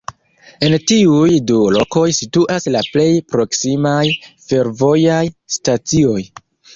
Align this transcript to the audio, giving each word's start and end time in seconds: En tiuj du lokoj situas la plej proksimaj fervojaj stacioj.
En 0.67 0.75
tiuj 0.91 1.33
du 1.49 1.57
lokoj 1.75 2.05
situas 2.19 2.65
la 2.75 2.81
plej 2.95 3.05
proksimaj 3.33 4.07
fervojaj 4.47 5.21
stacioj. 5.57 6.19